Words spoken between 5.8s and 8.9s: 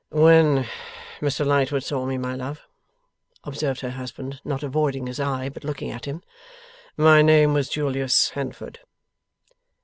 at him, 'my name was Julius Handford.